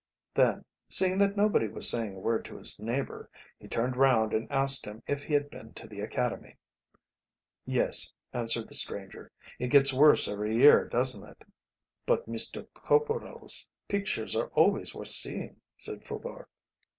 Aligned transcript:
Then, 0.33 0.65
seeing 0.89 1.19
that 1.19 1.37
nobody 1.37 1.67
was 1.67 1.87
saying 1.87 2.15
a 2.15 2.19
word 2.19 2.43
to 2.45 2.57
his 2.57 2.79
neighbour, 2.79 3.29
he 3.59 3.67
turned 3.67 3.95
round 3.95 4.33
and 4.33 4.51
asked 4.51 4.83
him 4.83 5.03
if 5.05 5.21
he 5.21 5.35
had 5.35 5.51
been 5.51 5.75
to 5.75 5.85
the 5.87 6.01
Academy. 6.01 6.55
"Yes," 7.67 8.11
answered 8.33 8.67
the 8.67 8.73
stranger; 8.73 9.31
"it 9.59 9.67
gets 9.67 9.93
worse 9.93 10.27
every 10.27 10.57
year 10.57 10.87
doesn't 10.87 11.29
it?" 11.29 11.45
"But 12.07 12.27
Mr. 12.27 12.65
Corporal's 12.73 13.69
pictures 13.87 14.35
are 14.35 14.47
always 14.55 14.95
worth 14.95 15.09
seeing," 15.09 15.61
said 15.77 16.03
Faubourg. 16.03 16.47